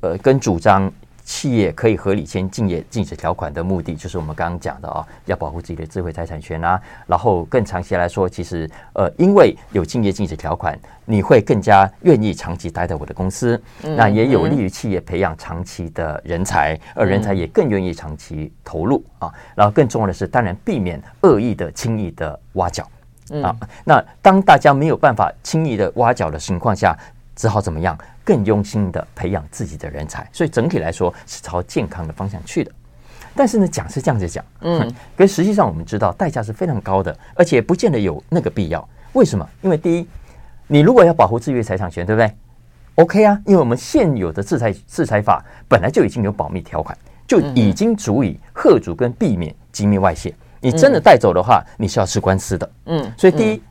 [0.00, 0.92] 呃跟主张
[1.24, 6.78] 企业可以合理签竞业禁止条款的目的，就是我们刚刚讲的啊，要保护自己的智慧财产权啊。
[7.06, 19.32] 然后更长期来说，其实呃因为有竞业禁止条款，你会更加愿意长期待在我的公司，那也有利于企业培养长期的人才，而人才也更愿意长期投入啊。
[19.54, 22.86] 然后更重要的是，当然避免恶意的、轻易的挖角。
[23.42, 26.96] 啊，那当大家没有办法轻易的挖角的情况下，
[27.34, 27.96] 只好怎么样？
[28.24, 30.26] 更用心的培养自己的人才。
[30.32, 32.70] 所以整体来说是朝健康的方向去的。
[33.34, 38.88] 但是呢，讲是这样子讲，嗯，可实际上我们知道代价是非常高的，而且不见得有那个必要。
[39.12, 39.46] 为什么？
[39.60, 40.08] 因为第一，
[40.66, 42.32] 你如果要保护自己的财产权，对不对
[42.94, 50.32] ？OK 啊，因为我们现有的制裁制裁法本来就已经有保密条款，就已经足以贺阻跟避免机密外泄。
[50.64, 52.70] 你真的带走的话，你是要吃官司的。
[52.86, 53.62] 嗯，所以第一，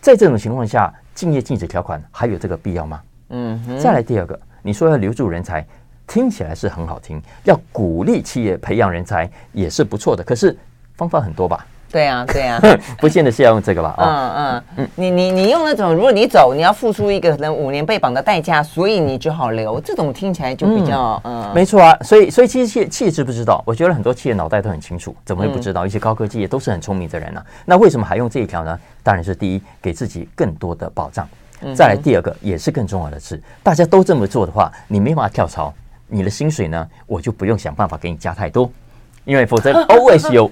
[0.00, 3.02] 在这种情况下，竞业禁止条款还有这个必要吗？
[3.28, 5.66] 嗯，再来第二个，你说要留住人才，
[6.06, 10.56] 听起来是很好听，要鼓励企业培养人才也是不错的，可是
[10.96, 11.66] 方法很多吧？
[11.92, 12.60] 对啊， 对啊，
[12.98, 13.94] 不见得是要用这个吧？
[13.98, 19.78] 嗯嗯嗯，你你你用那种，如果你走，你要付出一个可能五年被绑的代价，所以你只好留。
[19.80, 21.94] 这种听起来就比较嗯，没错啊。
[22.02, 23.62] 所以所以其实企业企业知不知道？
[23.66, 25.84] 我觉得很多企业脑袋都很清楚，怎么会不知道？
[25.86, 27.42] 一些高科技也都是很聪明的人呢。
[27.66, 28.78] 那为什么还用这一条呢？
[29.02, 31.28] 当然是第一，给自己更多的保障。
[31.76, 35.72] 再来第二个，也是更重要的是，大家都这么做的话，你没办法跳槽，
[36.08, 38.68] 你的薪水呢，我就不用想办法给你加太多，
[39.24, 40.50] 因为否则 always 有。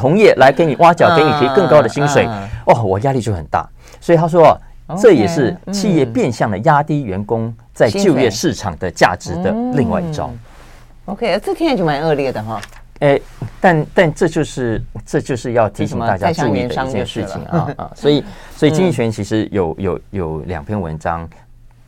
[0.00, 2.26] 同业来给你挖角，给你提更高的薪水，
[2.64, 3.68] 哦，我压力就很大。
[4.00, 4.58] 所以他说，
[4.98, 10.30] 这也是企业变相的压低员工在就业市场的价值的另外一招。
[11.04, 12.58] OK，这听起来就蛮恶劣的哈。
[13.00, 13.20] 哎，
[13.60, 17.90] 但但这就是这就是要提醒大家注意的一件事情啊啊！
[17.94, 18.24] 所以
[18.56, 21.28] 所以经济学其实有有有两篇文章。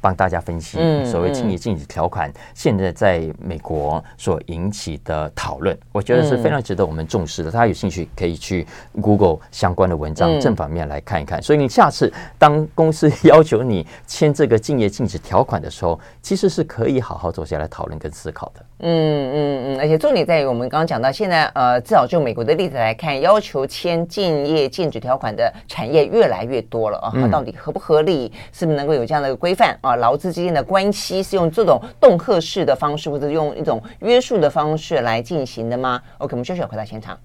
[0.02, 7.50] 帮大家分析所谓敬业禁止条款现在在美国所引起的讨论，我觉得是非常值得我们重视的。
[7.50, 8.66] 大家有兴趣可以去
[9.00, 11.40] Google 相关的文章正反面来看一看。
[11.40, 18.64] 所以你下次当公司 要求你签这个竞业禁止条款的时候，其实是可以好好坐下来讨论跟思考的。
[18.84, 27.12] 嗯嗯嗯，而且重点在于我们刚刚讲到，现在呃，至少就美国的例子来看，要求签禁业禁止条款的产业越来越多了啊。
[27.14, 28.32] 它到底合不合理？
[28.52, 29.94] 是不是能够有这样的一个规范啊？
[29.94, 37.16] 劳资之间的关系是用这种恫吓式的方式，或者用一种约束的方式来进行的吗？OK，我们休息，回到现场。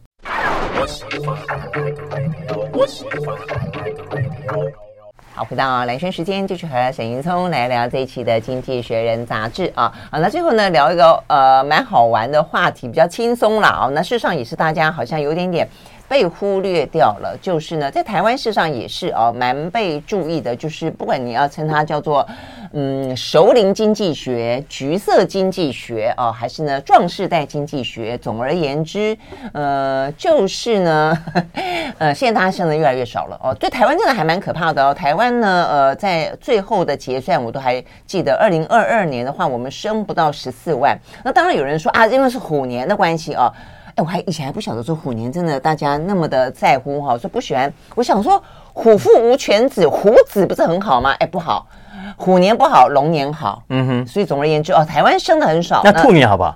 [5.38, 9.94] 好，回到来生时间，继续和沈云聪来聊这一期的《经济学人》杂志啊。
[10.10, 13.88] 好，那最后呢，聊一个呃蛮好玩的话题，比较轻松了啊。
[13.94, 15.70] 那事实上也是大家好像有点点。
[16.08, 20.56] 被忽略掉了，就是呢，在台湾事实上也是哦，蛮被注意的。
[20.56, 22.26] 就是不管你要称它叫做
[22.72, 29.18] 嗯熟龄经济学、橘色经济学哦，还是呢壮世代经济学，总而言之，
[29.54, 31.18] 呃，就是呢，
[32.00, 33.54] 呃，现在大家生的越来越少了哦。
[33.54, 34.94] 对台湾真的还蛮可怕的哦。
[34.94, 40.98] 台湾呢，呃，在最后的结算，我都还记得，二零二二年的话，我们生不到十四万。
[41.24, 43.52] 那当然有人说啊，因为是虎年的关系哦。
[43.98, 47.72] 哎，我还以前还不晓得说虎年真的大家那么的在乎哈，说不喜欢。
[47.96, 51.16] 我想说虎父无犬子，虎子不是很好吗？
[51.20, 51.68] 哎，不好，
[52.16, 53.64] 虎年不好，龙年好。
[53.70, 55.82] 嗯哼，所以总而言之哦，台湾生的很少。
[55.84, 56.56] 那兔年好不好？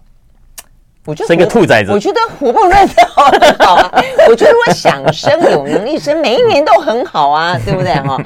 [1.04, 3.92] 我觉得生个兔崽子，我觉得活蹦乱跳很好啊。
[4.30, 8.22] 我觉得如果想生，有能力生，每一年都很好啊，对不对哈？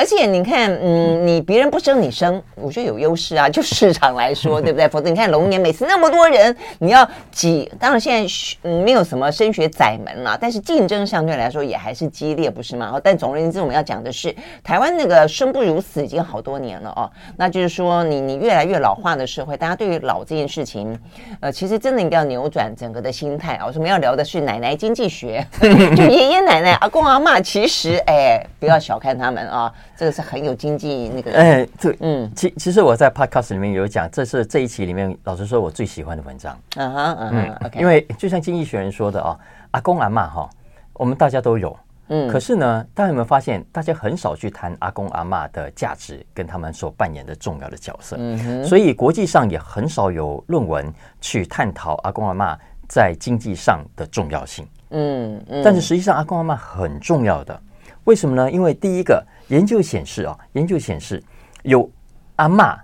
[0.00, 3.50] 而且你看，嗯，你别人不生，你生，我觉得有优势啊。
[3.50, 4.88] 就市场来说， 对不对？
[4.88, 12.98] 否则你看龙年每次那么多人，你要挤，当然现在嗯没有什么升学窄门了，但是竞争相对来说也还是激烈，不是吗？
[13.02, 17.10] 但总而言之，我们要讲的是，台湾那个生不如死已经好多年了哦。
[17.36, 20.96] 那就是说，你你越来越老化的社会，大家对于老这件事情，
[21.40, 22.20] 呃，其实真的应该。
[22.20, 23.64] 要扭转整个的心态啊！
[23.74, 25.42] 我们要聊的是奶奶经济学，
[25.96, 31.30] 就爷爷奶奶、阿公阿妈，其实哎，不要小看他们啊，这个是很有经济那个。
[31.34, 36.58] 哎，对，嗯，其其实我在 podcast 里面有讲，这是这一期里面老实说我最喜欢的文章。
[36.76, 37.70] 嗯哼，嗯。
[37.74, 39.38] 因为就像经济学人说的啊，
[39.72, 40.48] 阿公阿妈哈，
[40.94, 41.78] 我们大家都有。
[42.08, 48.16] 嗯，可是呢，大家有没有发现，大家很少去谈阿公阿妈的价值跟他们所扮演的重要的角色。
[48.18, 52.58] 嗯，所以国际上也很少有论文去探讨阿公阿妈
[52.88, 54.66] 在经济上的重要性。
[54.92, 57.60] 嗯嗯，但是实际上阿公阿妈很重要的，
[58.04, 58.50] 为什么呢？
[58.50, 61.22] 因为第一个研究显示啊，研究显示
[61.62, 61.88] 有
[62.36, 62.76] 阿嬷，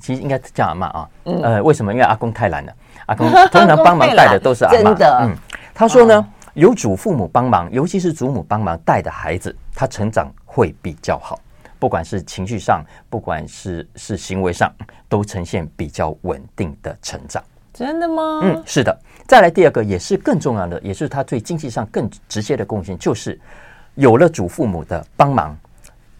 [0.00, 1.08] 其实应该叫阿嬷啊。
[1.24, 1.92] 呃，为什么？
[1.92, 2.72] 因为阿公太懒了，
[3.06, 4.78] 阿公 通常帮忙带的都是阿妈。
[4.78, 5.36] 真的，嗯，
[5.74, 6.26] 他说呢。
[6.54, 11.36] 有祖父母帮忙，尤其是祖母帮忙带的孩子，他成长会比较好，
[11.80, 14.72] 不管是情绪上，不管是是行为上，
[15.08, 17.42] 都呈现比较稳定的成长。
[17.72, 18.38] 真的吗？
[18.44, 18.96] 嗯，是的。
[19.26, 23.36] 再来第二个，也是更重要的，也是他对经济上更直接的贡献，就是
[23.96, 25.58] 有了祖父母的帮忙，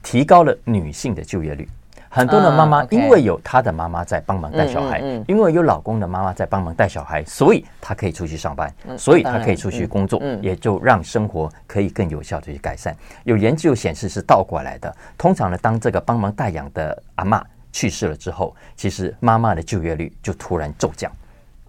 [0.04, 1.68] 提高了女性的就业率。
[2.08, 12.96] 很多的妈妈因为有她的妈妈在帮忙带小孩，因为有老公的妈妈在帮忙带小孩，所以她可以出去上班，所以她可以出去工作，也就让生活可以更有效的去改善。
[13.24, 21.10] 有研究显示是倒过来的，通常呢，当这个帮忙带养的阿嬷去世了之后，其实妈妈的就业率就突然骤降。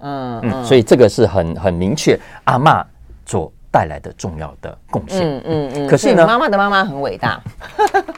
[0.02, 2.86] 嗯嗯，所以这个是很很明确，阿嬷
[3.26, 3.52] 做。
[3.76, 5.88] 带来的重要的贡献，嗯嗯嗯。
[5.90, 7.42] 可是呢，妈妈的妈妈很伟大。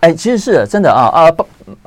[0.02, 1.46] 哎，其实是真的啊啊爸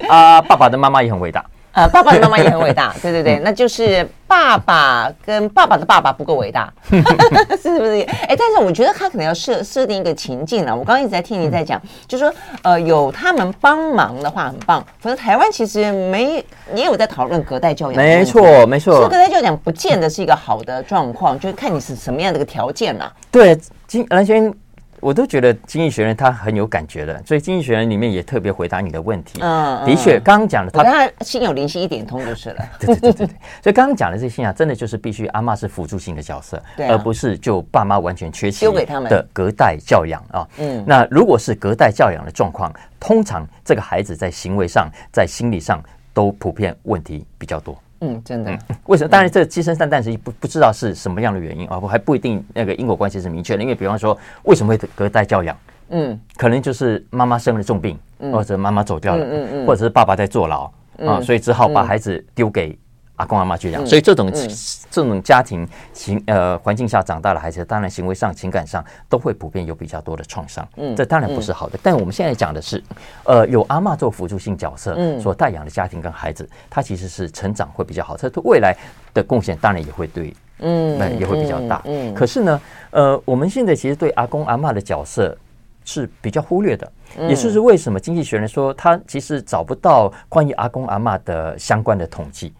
[0.08, 1.44] 啊爸爸的妈妈也很伟大。
[1.80, 8.02] 呃，爸爸的妈妈也很伟大， 对对对，那就是爸爸跟爸爸的爸爸不够伟大， 是不是？
[8.28, 10.76] 哎，但是我觉得他可能要设设定一个情境了。
[10.76, 14.84] 我刚刚一直在听你在讲，就是说，呃，有他们帮忙的话很棒。
[15.02, 19.08] 可是台湾其实没，也有在讨论隔代教养，没错没错。
[19.08, 23.10] 隔代教养不见得是一个好的状况，就是看你是什么样的一个条件啊。
[23.30, 24.54] 对，今兰萱。
[25.00, 29.40] 我都觉得《经济学人》他很有感觉的，所以《经济学人》里面也特别回答你的问题。
[29.42, 32.64] 嗯，的确，刚刚讲的他，他心有灵犀一点通就是了。
[32.78, 38.66] 对对对对对，所以刚刚讲的这些啊，真的就是必须阿嬷是辅助性的角色，对，而不是就爸妈完全缺席
[39.08, 40.46] 的隔代教养啊。
[40.58, 45.82] 嗯，那如果是隔代教养的状况，通常这个孩子在行为上、在心理上
[46.12, 47.76] 都普遍问题比较多。
[48.00, 48.58] 嗯，真的。
[48.86, 49.08] 为什么？
[49.08, 53.62] 当然，这鸡生蛋，蛋生鸡，不不知道是什么样的原因啊，我还不一定那个因果关系是明确的。
[53.62, 55.56] 因为比方说，为什么会隔代教养？
[55.90, 57.98] 嗯，可能就是妈妈生了重病，
[58.32, 60.70] 或者妈妈走掉了，嗯嗯，或者是爸爸在坐牢
[61.04, 62.78] 啊，所以只好把孩子丢给。
[63.20, 64.48] 阿公阿妈去养，所以这种、嗯、
[64.90, 70.66] 这种家庭情呃环境下长大的孩子，当然行为上、情感上都会普遍有比较多的创伤。
[70.76, 71.76] 嗯，这当然不是好的。
[71.76, 72.82] 嗯、但我们现在讲的是，
[73.24, 78.74] 呃，有阿嬷做辅助性角色所带养的家庭跟孩子，他其实是成长会比较好，他对未来
[79.12, 81.82] 的贡献当然也会对，嗯，也会比较大。
[81.84, 82.60] 嗯，可是呢，
[82.90, 85.36] 呃，我们现在其实对阿公阿嬷的角色
[85.84, 86.90] 是比较忽略的，
[87.28, 92.50] 也就是为什么经济学人说他其实找不到关于阿公阿嬷的相关的统计。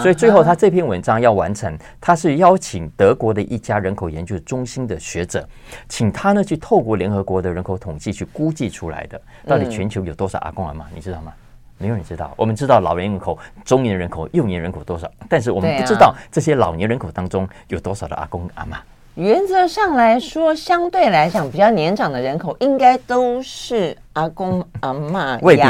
[0.00, 5.46] 所以最后，他这篇文章要完成，他是邀请德国的一家人口研究中心的学者，
[5.88, 11.32] 请他呢去透过联合国的人口统计去估计出来的，到底全球有多少阿公阿妈，你知道吗？
[11.76, 12.32] 没有人知道。
[12.36, 18.78] 我们知道老年人口、中年人口、幼年人口多少，但是我们不知道这些老年人口当中有多少的阿公阿妈。
[19.16, 25.36] 原则上来说，相对来讲，比较年长的人口应该都是阿公阿妈。
[25.42, 25.62] 未必，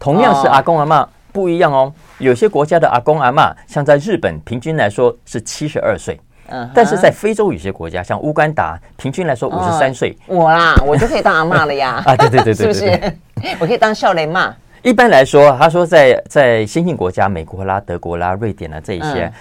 [0.00, 1.06] 同样是阿公阿嬷。
[1.32, 1.90] 不一样哦，
[2.22, 6.18] 有些国家的阿公阿嬷，像在日本，平均来说是七十二岁，
[6.48, 10.16] 嗯，但是在非洲有些国家，像乌干达，平均来说五十三岁。
[10.26, 12.02] 我啦，我就可以当阿嬷了呀！
[12.06, 13.56] 啊，对对对对，对，是不是？
[13.58, 14.54] 我可以当少年妈。
[14.82, 19.32] 一般来说，他说在在先进国家，美国啦、德国啦、瑞典啦这一些，嗯、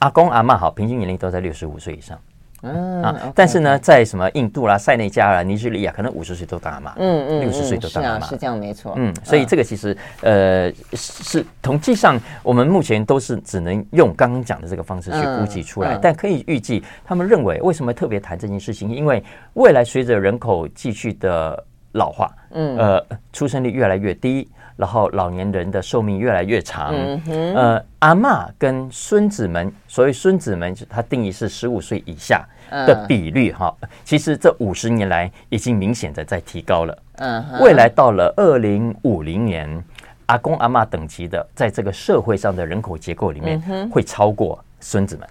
[0.00, 2.18] 阿公阿嬷好，平均年龄都在六十五岁以上。
[2.62, 8.94] 嗯啊，但是呢，在什么印度啦、塞内加尔、尼日利亚，可能五十岁都当阿嬷，嗯嗯，六十岁都当阿嬷，是这样没错。
[8.96, 18.90] 嗯，所以这个其实呃是统计上，我们目前都是只能用刚刚讲的这个方式去估计出来，但可以预计，他们认为为什么特别谈这件事情？
[18.90, 19.22] 因为
[19.54, 24.48] 未来随着人口继续的老化，嗯呃，出生率越来越低。
[24.80, 36.98] 然后老年人的寿命越来越长，嗯、哼呃，阿嬷跟孙子们，所谓孙子们，他定义是十五岁以下的比率哈，嗯、其实这五十年来已经明显的在提高了。
[37.16, 39.84] 嗯哼，未来到了二零五零年，
[40.24, 43.60] 阿公阿妈等级的，在这个社会上的人口结构里面，
[43.90, 45.28] 会超过孙子们。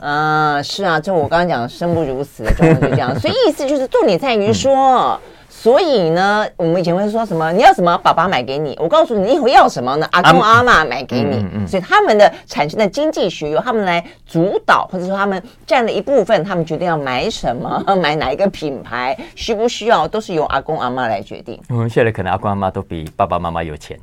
[0.00, 5.20] 啊，是啊，就我刚刚讲生不如死的状况就这样，所以意思就是重点在于说。
[5.22, 5.35] 嗯
[5.66, 7.50] 所以呢，我们以前会说什么？
[7.50, 8.78] 你要什么，爸爸买给你。
[8.80, 10.06] 我告诉你，你以后要什么呢？
[10.12, 11.38] 阿公阿妈买给你。
[11.38, 16.44] 嗯嗯、所以他们的产生的经济学由他们来主导，或者说他们占了一部分。
[16.44, 21.60] 他们决定要买什么， 买哪一个品牌，需不需要，都是由阿公阿妈来决定。
[21.68, 23.98] 我们现在可能阿公阿妈都比爸爸妈妈有钱。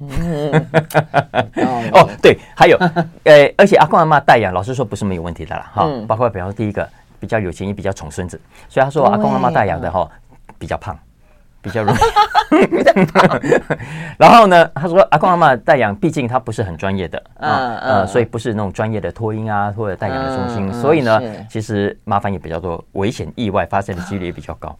[1.92, 2.78] 哦，对，还有，
[3.24, 5.70] 呃，而且阿公阿妈代养，老实说不是没有问题的啦。
[5.74, 6.88] 哈，包括比方说第一个
[7.20, 10.10] 比较有钱，也比较宠孙子，所以他说阿公阿妈代养的哈。
[10.58, 10.96] 比较胖，
[11.62, 11.98] 比较容易。
[14.18, 24.76] 然后呢，他说阿公阿妈代养，毕竟他不是很专业的啊，呃，所以不是那种专业的托婴啊或者代养的中心，所以呢，其实麻烦也比较多，危险意外发生的几率也比较高。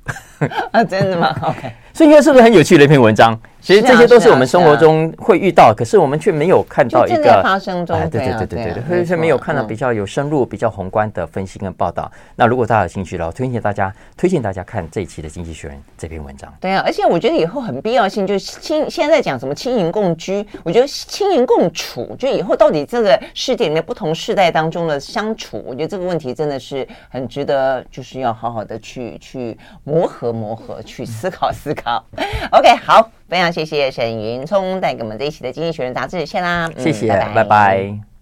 [0.73, 3.39] 啊，真的吗？OK，所以应该是不是很有趣的一篇文章？
[3.69, 12.11] 其实这些都是我们生活中会遇到，可是我们却没有看到一个发生中，对对对对对，所以却没有看到比较有深入、比较宏观的分析跟报道。
[12.35, 16.51] 那如果大家有兴趣的话，推荐大家推荐大家看这一期的《经济学人》这篇文章。
[16.59, 32.03] 对啊，而且我觉得以后很必要性，就是亲现在在讲什么亲盈共居，我觉得亲盈共处，就以后到底这个世界里面不同世代当中的相处，我觉得这个问题真的是很值得，就是要好好的去去磨合磨合，去思考思考。
[32.51, 33.11] OK，好。
[33.29, 37.35] 非常谢谢沈云聪带给我们这一期的《经济学人》杂志，谢啦，谢谢，拜拜。
[37.35, 38.09] 拜拜。